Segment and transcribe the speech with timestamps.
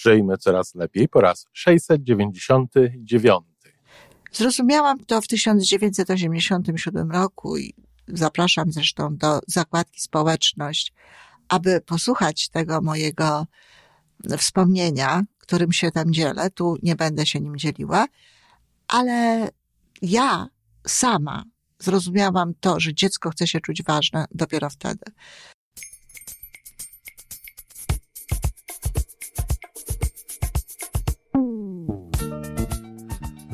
[0.00, 3.40] Żyjmy coraz lepiej po raz 699.
[4.32, 7.74] Zrozumiałam to w 1987 roku i
[8.08, 10.92] zapraszam zresztą do zakładki Społeczność,
[11.48, 13.46] aby posłuchać tego mojego
[14.38, 16.50] wspomnienia, którym się tam dzielę.
[16.50, 18.06] Tu nie będę się nim dzieliła,
[18.88, 19.48] ale
[20.02, 20.48] ja
[20.86, 21.44] sama
[21.78, 25.04] zrozumiałam to, że dziecko chce się czuć ważne dopiero wtedy.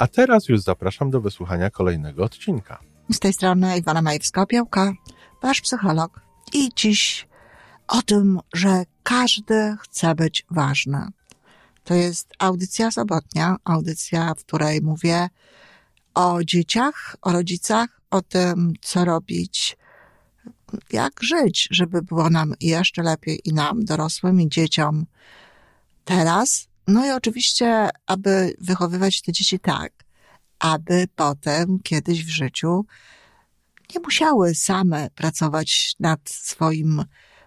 [0.00, 2.80] A teraz już zapraszam do wysłuchania kolejnego odcinka.
[3.12, 4.92] Z tej strony Iwana Majewska-Opiełka,
[5.42, 6.20] wasz psycholog.
[6.52, 7.28] I dziś
[7.88, 11.06] o tym, że każdy chce być ważny.
[11.84, 15.28] To jest audycja sobotnia, audycja, w której mówię
[16.14, 19.76] o dzieciach, o rodzicach, o tym, co robić,
[20.92, 25.06] jak żyć, żeby było nam jeszcze lepiej i nam, dorosłym i dzieciom
[26.04, 26.69] teraz.
[26.90, 29.92] No i oczywiście, aby wychowywać te dzieci tak,
[30.58, 32.86] aby potem kiedyś w życiu
[33.94, 37.04] nie musiały same pracować nad swoim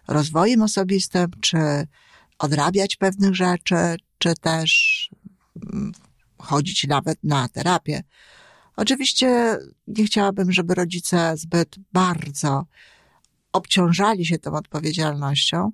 [0.08, 1.58] rozwojem osobistym, czy
[2.40, 3.76] odrabiać pewnych rzeczy,
[4.18, 5.10] czy też
[5.74, 5.92] mm,
[6.38, 8.04] chodzić nawet na terapię.
[8.76, 12.66] Oczywiście nie chciałabym, żeby rodzice zbyt bardzo
[13.54, 15.72] obciążali się tą odpowiedzialnością,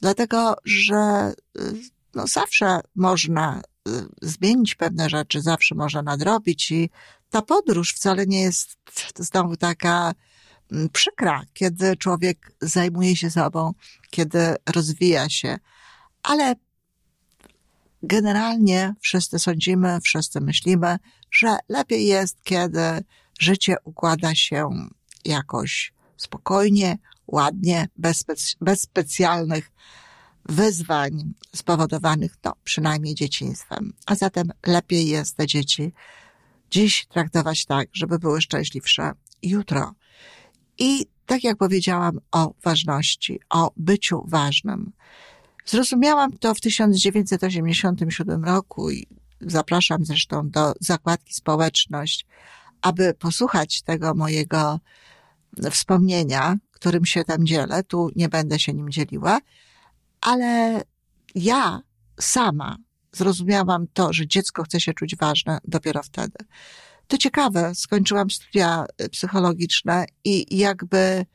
[0.00, 3.90] dlatego że y, no, zawsze można y,
[4.22, 6.90] zmienić pewne rzeczy, zawsze można nadrobić i
[7.30, 8.76] ta podróż wcale nie jest
[9.18, 10.12] znowu taka
[10.72, 13.72] mm, przykra, kiedy człowiek zajmuje się sobą,
[14.10, 15.58] kiedy rozwija się,
[16.22, 16.54] ale
[18.02, 20.98] generalnie wszyscy sądzimy, wszyscy myślimy,
[21.30, 23.04] że lepiej jest, kiedy
[23.40, 24.70] życie układa się
[25.24, 28.24] jakoś spokojnie, ładnie, bez,
[28.60, 29.70] bez specjalnych
[30.48, 33.92] wyzwań spowodowanych, no, przynajmniej dzieciństwem.
[34.06, 35.92] A zatem lepiej jest te dzieci
[36.70, 39.92] dziś traktować tak, żeby były szczęśliwsze jutro.
[40.78, 44.92] I tak jak powiedziałam o ważności, o byciu ważnym.
[45.66, 49.06] Zrozumiałam to w 1987 roku i
[49.40, 52.26] zapraszam zresztą do zakładki Społeczność,
[52.82, 54.80] aby posłuchać tego mojego
[55.70, 57.84] wspomnienia, którym się tam dzielę.
[57.84, 59.38] Tu nie będę się nim dzieliła,
[60.20, 60.82] ale
[61.34, 61.80] ja
[62.20, 62.76] sama
[63.12, 66.38] zrozumiałam to, że dziecko chce się czuć ważne dopiero wtedy.
[67.06, 71.26] To ciekawe, skończyłam studia psychologiczne i jakby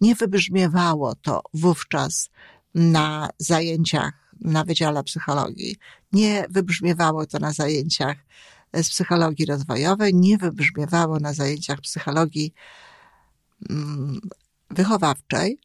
[0.00, 2.30] nie wybrzmiewało to wówczas
[2.74, 5.76] na zajęciach na Wydziale Psychologii.
[6.12, 8.16] Nie wybrzmiewało to na zajęciach
[8.74, 12.54] z psychologii rozwojowej, nie wybrzmiewało na zajęciach psychologii
[13.70, 14.20] mm,
[14.70, 15.58] wychowawczej,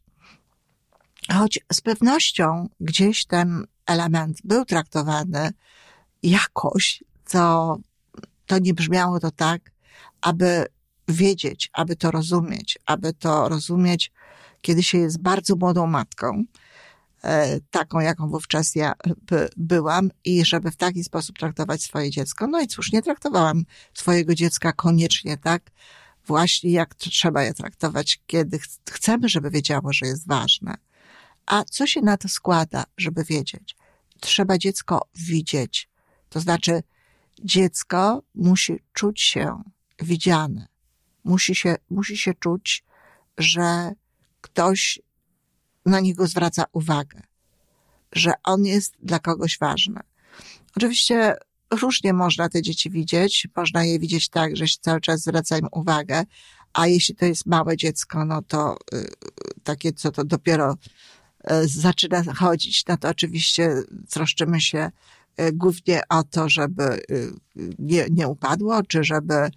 [1.32, 5.52] choć z pewnością gdzieś ten element był traktowany
[6.24, 7.78] jakoś, to,
[8.46, 9.72] to nie brzmiało to tak,
[10.22, 10.66] aby
[11.08, 14.12] wiedzieć, aby to rozumieć, aby to rozumieć,
[14.62, 16.44] kiedy się jest bardzo młodą matką,
[17.24, 18.94] e, taką, jaką wówczas ja
[19.58, 22.48] byłam, i żeby w taki sposób traktować swoje dziecko.
[22.48, 23.64] No i cóż, nie traktowałam
[23.94, 25.72] swojego dziecka koniecznie tak,
[26.26, 28.60] właśnie jak trzeba je traktować, kiedy
[28.92, 30.76] chcemy, żeby wiedziało, że jest ważne.
[31.46, 33.76] A co się na to składa, żeby wiedzieć?
[34.20, 35.90] Trzeba dziecko widzieć.
[36.30, 36.84] To znaczy,
[37.44, 39.64] dziecko musi czuć się
[40.00, 40.68] widziane.
[41.24, 42.84] Musi się, musi się czuć,
[43.38, 43.92] że
[44.42, 45.00] ktoś
[45.86, 47.22] na niego zwraca uwagę,
[48.12, 50.00] że on jest dla kogoś ważny.
[50.78, 51.36] Oczywiście
[51.72, 53.48] różnie można te dzieci widzieć.
[53.56, 56.24] Można je widzieć tak, że się cały czas zwraca im uwagę,
[56.74, 59.08] a jeśli to jest małe dziecko, no to y,
[59.64, 60.78] takie, co to dopiero
[61.64, 63.76] zaczyna chodzić, no to oczywiście
[64.10, 64.92] troszczymy się
[65.40, 67.02] y, głównie o to, żeby
[67.80, 69.50] nie, nie upadło, czy żeby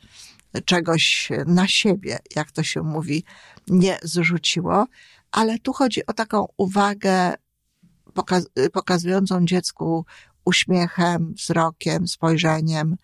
[0.65, 3.25] czegoś na siebie, jak to się mówi,
[3.69, 4.87] nie zrzuciło,
[5.31, 7.35] ale tu chodzi o taką uwagę
[8.15, 10.05] pokaz pokazującą dziecku
[10.45, 12.97] uśmiechem, wzrokiem, spojrzeniem,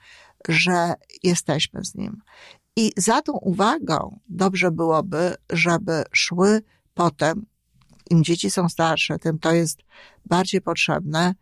[0.49, 2.23] że jesteśmy z nim.
[2.77, 6.63] I za tą uwagą dobrze byłoby, żeby szły
[6.95, 7.47] potem,
[8.13, 9.79] im dzieci są starsze, tym to jest
[10.27, 11.35] bardziej potrzebne,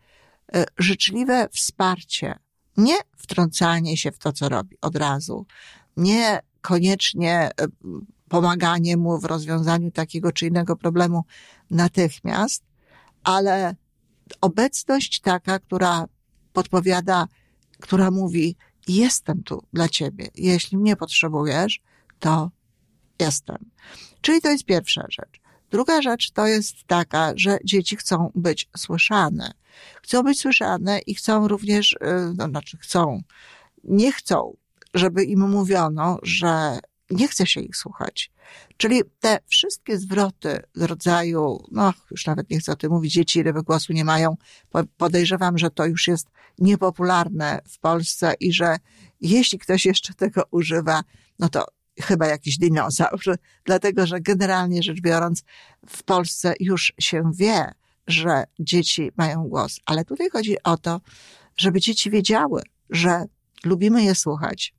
[0.55, 2.39] e, życzliwe wsparcie,
[2.77, 5.47] nie wtrącanie się w to, co robi od razu,
[5.97, 7.51] nie koniecznie e,
[8.29, 11.25] pomaganie mu w rozwiązaniu takiego czy innego problemu
[11.71, 12.65] natychmiast,
[13.25, 13.75] ale
[14.41, 16.05] obecność taka, która
[16.53, 17.27] podpowiada,
[17.81, 18.57] która mówi,
[18.89, 20.29] jestem tu dla ciebie.
[20.35, 21.81] Jeśli mnie potrzebujesz,
[22.19, 22.51] to
[23.19, 23.71] jestem.
[24.21, 25.41] Czyli to jest pierwsza rzecz.
[25.71, 29.53] Druga rzecz to jest taka, że dzieci chcą być słyszane.
[30.03, 31.99] Chcą być słyszane i chcą również, y,
[32.37, 33.23] no znaczy chcą,
[33.85, 34.57] nie chcą,
[34.95, 36.79] żeby im mówiono, że
[37.11, 38.33] nie chce się ich słuchać.
[38.77, 43.43] Czyli te wszystkie zwroty z rodzaju, no już nawet nie chcę o tym mówić, dzieci
[43.43, 44.37] ryby głosu nie mają.
[44.97, 46.27] Podejrzewam, że to już jest
[46.59, 48.77] niepopularne w Polsce i że
[49.21, 51.03] jeśli ktoś jeszcze tego używa,
[51.39, 51.65] no to
[52.00, 53.20] chyba jakiś dinozaur,
[53.64, 55.44] dlatego że generalnie rzecz biorąc
[55.88, 57.73] w Polsce już się wie,
[58.06, 61.00] że dzieci mają głos, ale tutaj chodzi o to,
[61.56, 63.25] żeby dzieci wiedziały, że
[63.64, 64.75] lubimy je słuchać,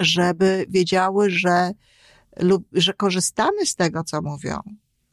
[0.00, 1.70] żeby wiedziały, że,
[2.72, 4.60] że korzystamy z tego, co mówią,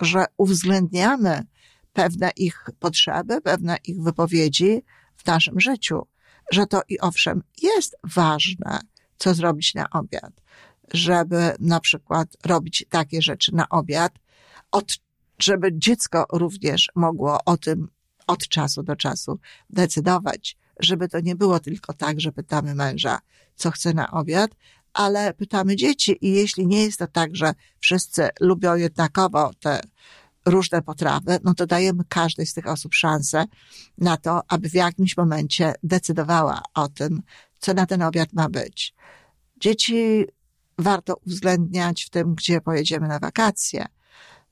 [0.01, 1.43] że uwzględniamy
[1.93, 4.83] pewne ich potrzeby, pewne ich wypowiedzi
[5.17, 6.07] w naszym życiu,
[6.51, 8.79] że to i owszem jest ważne,
[9.17, 10.31] co zrobić na obiad,
[10.93, 14.13] żeby na przykład robić takie rzeczy na obiad,
[14.71, 14.97] od,
[15.39, 17.87] żeby dziecko również mogło o tym
[18.27, 19.39] od czasu do czasu
[19.69, 23.19] decydować, żeby to nie było tylko tak, że pytamy męża,
[23.55, 24.51] co chce na obiad,
[24.93, 29.81] ale pytamy dzieci i jeśli nie jest to tak, że wszyscy lubią jednakowo te
[30.45, 33.45] różne potrawy, no to dajemy każdej z tych osób szansę
[33.97, 37.21] na to, aby w jakimś momencie decydowała o tym,
[37.59, 38.93] co na ten obiad ma być.
[39.57, 40.25] Dzieci
[40.77, 43.85] warto uwzględniać w tym, gdzie pojedziemy na wakacje.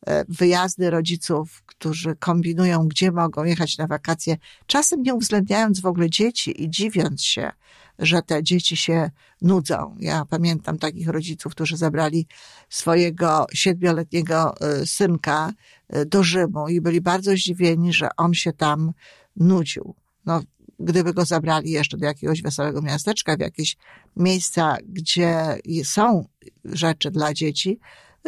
[0.08, 4.38] E, wyjazdy rodziców, którzy kombinują, gdzie mogą jechać na wakacje,
[4.68, 7.52] czasem nie uwzględniając w ogóle dzieci i dziwiąc się,
[8.00, 9.12] że te dzieci się
[9.42, 9.96] nudzą.
[10.00, 12.28] Ja pamiętam takich rodziców, którzy zabrali
[12.70, 15.52] swojego siedmioletniego e, synka
[15.90, 18.92] e, do Rzymu i byli bardzo zdziwieni, że on się tam
[19.36, 19.96] nudził.
[20.26, 20.42] No,
[20.80, 23.78] gdyby go zabrali jeszcze do jakiegoś wesołego miasteczka, w jakieś
[24.16, 26.26] miejsca, gdzie są
[26.66, 27.80] rzeczy dla dzieci,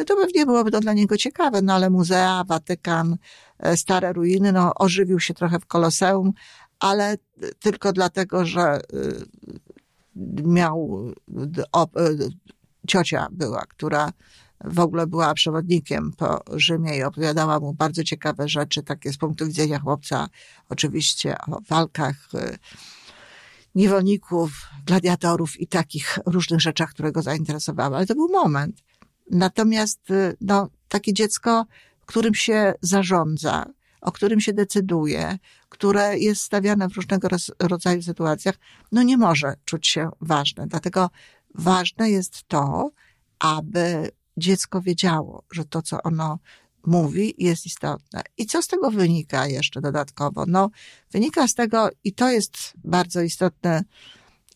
[0.05, 3.17] to pewnie byłoby to dla niego ciekawe, no ale muzea, Watykan,
[3.59, 6.33] e, stare ruiny, no ożywił się trochę w Koloseum,
[6.79, 7.17] ale
[7.59, 8.79] tylko dlatego, że e,
[10.43, 11.05] miał,
[11.75, 11.85] e,
[12.87, 14.11] ciocia była, która
[14.63, 19.45] w ogóle była przewodnikiem po Rzymie i opowiadała mu bardzo ciekawe rzeczy, takie z punktu
[19.45, 20.27] widzenia chłopca,
[20.69, 22.15] oczywiście o walkach
[23.75, 24.51] niewolników,
[24.85, 27.95] gladiatorów i takich różnych rzeczach, które go zainteresowały.
[27.95, 28.83] Ale to był moment.
[29.31, 31.65] Natomiast y, no, takie dziecko,
[32.05, 33.65] którym się zarządza,
[34.01, 35.37] o którym się decyduje,
[35.69, 37.27] które jest stawiane w różnego
[37.59, 38.55] rodzaju sytuacjach,
[38.91, 40.67] no nie może czuć się ważne.
[40.67, 41.09] Dlatego
[41.55, 42.91] ważne jest to,
[43.39, 46.39] aby dziecko wiedziało, że to, co ono
[46.85, 48.21] mówi, jest istotne.
[48.37, 50.45] I co z tego wynika jeszcze dodatkowo?
[50.47, 50.69] No,
[51.11, 53.83] wynika z tego, i to jest bardzo istotny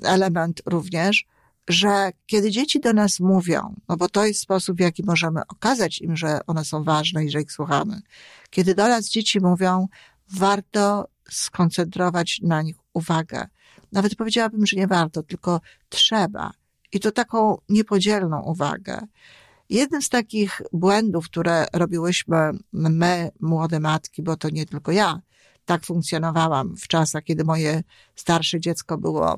[0.04, 1.26] element również,
[1.70, 6.02] że kiedy dzieci do nas mówią, no bo to jest sposób, w jaki możemy okazać
[6.02, 8.02] im, że one są ważne i że ich słuchamy.
[8.50, 9.88] Kiedy do nas dzieci mówią,
[10.34, 13.48] warto skoncentrować na nich uwagę.
[13.92, 16.52] Nawet powiedziałabym, że nie warto, tylko trzeba.
[16.92, 19.00] I to taką niepodzielną uwagę.
[19.72, 25.22] Jednym z takich błędów, które robiłyśmy my, młode matki, bo to nie tylko ja,
[25.66, 27.84] tak funkcjonowałam w czasach, kiedy moje
[28.16, 29.38] starsze dziecko było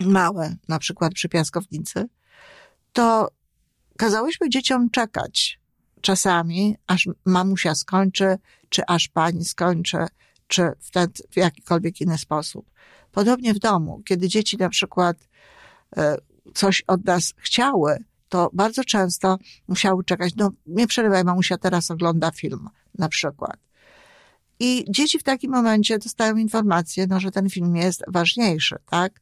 [0.00, 2.08] małe, na przykład przy piaskownicy,
[2.92, 3.28] to
[3.96, 5.60] kazałyśmy dzieciom czekać
[6.00, 8.36] czasami, aż mamusia skończy,
[8.68, 10.06] czy aż pani skończy,
[10.46, 12.70] czy w, ten, w jakikolwiek inny sposób.
[13.12, 15.16] Podobnie w domu, kiedy dzieci na przykład
[15.96, 16.16] e,
[16.54, 22.30] coś od nas chciały, to bardzo często musiały czekać, no nie przerywaj, mamusia teraz ogląda
[22.30, 22.68] film,
[22.98, 23.56] na przykład.
[24.60, 29.20] I dzieci w takim momencie dostają informację, no, że ten film jest ważniejszy, tak?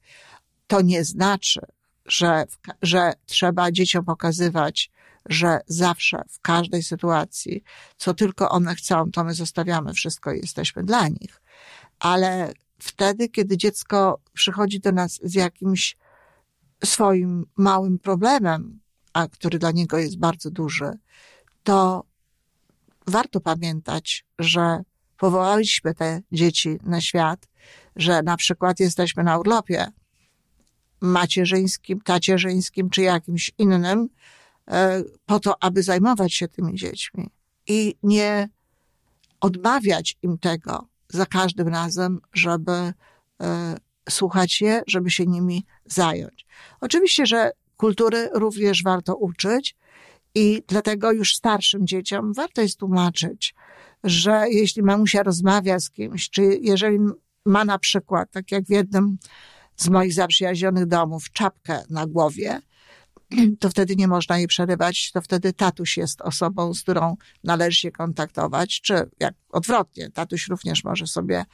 [0.66, 1.60] To nie znaczy,
[2.06, 2.44] że,
[2.82, 4.90] że trzeba dzieciom pokazywać,
[5.28, 7.64] że zawsze, w każdej sytuacji,
[7.96, 11.42] co tylko one chcą, to my zostawiamy wszystko i jesteśmy dla nich.
[11.98, 15.96] Ale wtedy, kiedy dziecko przychodzi do nas z jakimś
[16.84, 18.80] swoim małym problemem,
[19.16, 20.90] a który dla niego jest bardzo duży,
[21.62, 22.04] to
[23.06, 24.82] warto pamiętać, że
[25.16, 27.48] powołaliśmy te dzieci na świat,
[27.96, 29.86] że na przykład jesteśmy na urlopie
[31.00, 34.08] macierzyńskim, tacierzyńskim czy jakimś innym,
[34.68, 37.30] e, po to, aby zajmować się tymi dziećmi
[37.66, 38.48] i nie
[39.40, 42.92] odmawiać im tego, za każdym razem, żeby y,
[44.10, 46.46] słuchać je, żeby się nimi zająć.
[46.80, 49.76] Oczywiście, że kultury również warto uczyć
[50.34, 53.54] i dlatego już starszym dzieciom warto jest tłumaczyć,
[54.04, 56.98] że jeśli mamusia rozmawia z kimś, czy jeżeli
[57.46, 59.18] ma na przykład, tak jak w jednym
[59.76, 62.60] z moich zaprzyjaźnionych domów, czapkę na głowie,
[63.60, 67.90] to wtedy nie można jej przerywać, to wtedy tatuś jest osobą, z którą należy się
[67.90, 71.44] kontaktować, czy jak odwrotnie, tatuś również może sobie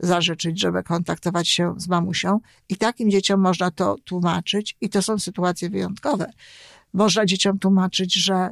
[0.00, 5.18] zażyczyć, żeby kontaktować się z mamusią i takim dzieciom można to tłumaczyć i to są
[5.18, 6.32] sytuacje wyjątkowe.
[6.92, 8.50] Można dzieciom tłumaczyć, że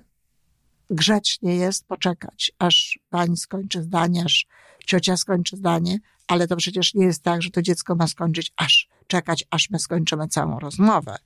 [0.91, 4.47] grzecznie jest poczekać, aż pani skończy zdanie, aż
[4.87, 8.89] ciocia skończy zdanie, ale to przecież nie jest tak, że to dziecko ma skończyć, aż
[9.07, 11.17] czekać, aż my skończymy całą rozmowę.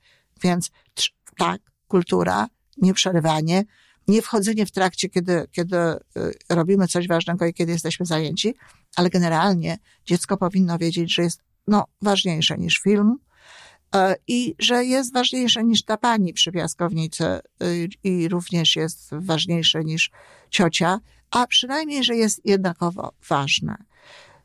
[0.43, 0.71] Więc
[1.37, 3.63] tak, kultura, nieprzerywanie,
[4.07, 5.99] nie wchodzenie w trakcie, kiedy, kiedy y,
[6.49, 8.55] robimy coś ważnego i kiedy jesteśmy zajęci,
[8.95, 13.17] ale generalnie dziecko powinno wiedzieć, że jest no, ważniejsze niż film
[13.95, 17.25] e, i że jest ważniejsze niż ta pani przy piaskownicy
[17.63, 20.11] y, i również jest ważniejsze niż
[20.49, 20.99] ciocia,
[21.31, 23.75] a przynajmniej, że jest jednakowo ważne.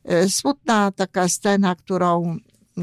[0.04, 2.37] E, smutna taka scena, którą
[2.78, 2.82] y,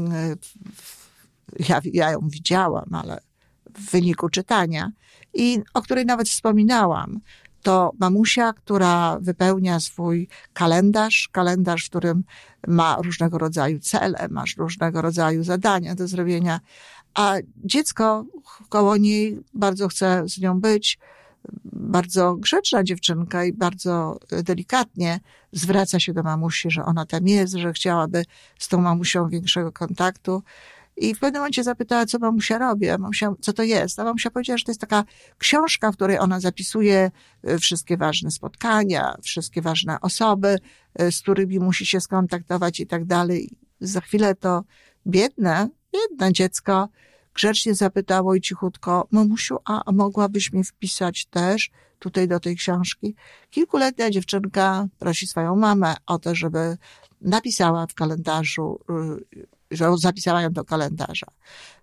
[1.68, 3.20] ja, ja ją widziałam, ale
[3.74, 4.90] w wyniku czytania
[5.34, 7.20] i o której nawet wspominałam.
[7.62, 12.24] To mamusia, która wypełnia swój kalendarz, kalendarz, w którym
[12.68, 16.60] ma różnego rodzaju cele, masz różnego rodzaju zadania do zrobienia,
[17.14, 18.24] a dziecko
[18.68, 20.98] koło niej bardzo chce z nią być,
[21.64, 25.20] bardzo grzeczna dziewczynka i bardzo delikatnie
[25.52, 28.24] zwraca się do mamusi, że ona tam jest, że chciałaby
[28.58, 30.42] z tą mamusią większego kontaktu.
[31.00, 33.98] I w pewnym momencie zapytała, co mamusia robi, a mamusia, co to jest.
[33.98, 35.04] A mamusia powiedziała, że to jest taka
[35.38, 37.10] książka, w której ona zapisuje
[37.44, 40.58] e, wszystkie ważne spotkania, wszystkie ważne osoby,
[40.94, 43.50] e, z którymi musi się skontaktować i tak dalej.
[43.80, 44.64] Za chwilę to
[45.06, 46.88] biedne, biedne dziecko
[47.34, 53.14] grzecznie zapytało i cichutko, mamusiu, a mogłabyś mi wpisać też tutaj do tej książki?
[53.50, 56.76] Kilkuletnia dziewczynka prosi swoją mamę o to, żeby
[57.20, 58.80] napisała w kalendarzu
[59.34, 61.26] y, że zapisała ją do kalendarza.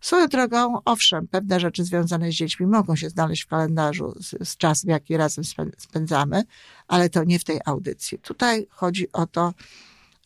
[0.01, 4.57] Swoją drogą, owszem, pewne rzeczy związane z dziećmi mogą się znaleźć w kalendarzu z, z
[4.57, 5.43] czasem, jaki razem
[5.77, 6.43] spędzamy,
[6.87, 8.19] ale to nie w tej audycji.
[8.19, 9.53] Tutaj chodzi o to,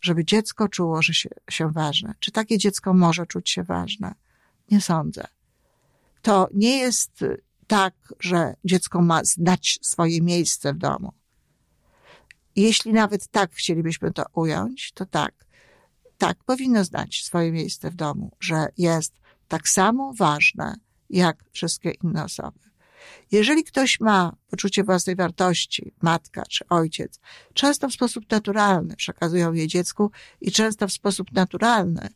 [0.01, 2.13] żeby dziecko czuło, że się, się ważne.
[2.19, 4.15] Czy takie dziecko może czuć się ważne?
[4.71, 5.27] Nie sądzę.
[6.21, 7.25] To nie jest
[7.67, 11.13] tak, że dziecko ma znać swoje miejsce w domu.
[12.55, 15.48] Jeśli nawet tak chcielibyśmy to ująć, to tak
[16.19, 19.13] tak, powinno znać swoje miejsce w domu, że jest
[19.47, 20.75] tak samo ważne
[21.09, 22.59] jak wszystkie inne osoby.
[23.31, 27.19] Jeżeli ktoś ma poczucie własnej wartości, matka czy ojciec,
[27.53, 30.11] często w sposób naturalny przekazują je dziecku
[30.41, 32.09] i często w sposób naturalny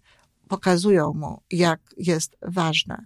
[0.47, 3.05] pokazują mu, jak jest ważne.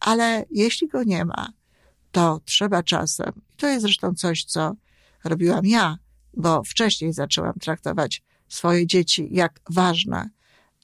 [0.00, 1.52] Ale jeśli go nie ma,
[2.12, 4.74] to trzeba czasem, i to jest zresztą coś, co
[5.24, 5.98] robiłam ja,
[6.36, 10.30] bo wcześniej zaczęłam traktować swoje dzieci jak ważne,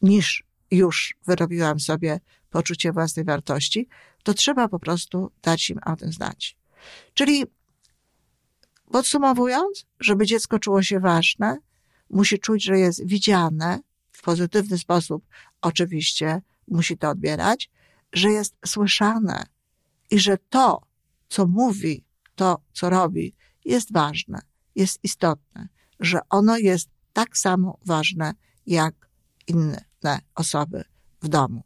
[0.02, 2.20] niż już wyrobiłam sobie
[2.50, 3.88] poczucie własnej wartości,
[4.22, 6.56] to trzeba po prostu dać im o tym znać.
[7.14, 7.44] Czyli
[8.92, 11.58] podsumowując, żeby dziecko czuło się ważne,
[12.10, 13.80] musi czuć, że jest widziane
[14.12, 15.25] w pozytywny sposób,
[15.60, 17.70] oczywiście musi to odbierać,
[18.12, 19.46] że jest słyszane
[20.10, 20.82] i że to,
[21.28, 23.34] co mówi, to, co robi,
[23.64, 24.40] jest ważne,
[24.75, 25.68] jest istotne,
[26.00, 28.32] że ono jest tak samo ważne
[28.66, 28.94] jak
[29.46, 30.84] inne osoby
[31.22, 31.62] w domu.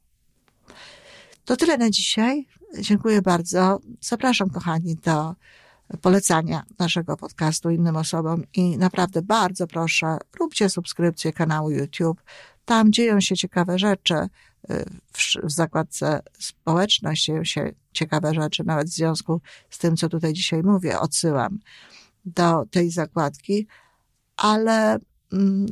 [1.45, 2.47] To tyle na dzisiaj.
[2.81, 3.81] Dziękuję bardzo.
[4.01, 5.35] Zapraszam, kochani, do
[6.01, 12.23] polecania naszego podcastu innym osobom i naprawdę bardzo proszę, róbcie subskrypcję kanału YouTube.
[12.65, 14.15] Tam dzieją się ciekawe rzeczy.
[15.13, 19.41] W, zakładce społeczność dzieją się ciekawe rzeczy, nawet w związku
[19.71, 21.59] z tym, co tutaj dzisiaj mówię, odsyłam
[22.25, 23.67] do tej zakładki,
[24.37, 24.99] ale
[25.33, 25.67] mm,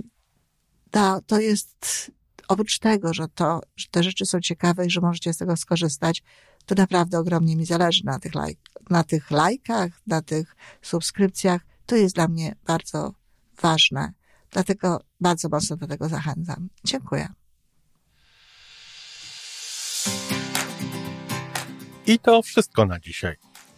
[0.90, 2.10] ta, to jest
[2.48, 6.22] oprócz tego, że to, że te rzeczy są ciekawe i że możecie z tego skorzystać,
[6.66, 8.58] to naprawdę ogromnie mi zależy na tych, lajk,
[8.90, 11.62] na tych lajkach, na tych subskrypcjach.
[11.86, 13.14] To jest dla mnie bardzo
[13.62, 14.12] ważne.
[14.50, 16.68] Dlatego bardzo mocno do tego zachęcam.
[16.84, 17.28] Dziękuję.
[22.06, 23.49] I to wszystko na dzisiaj.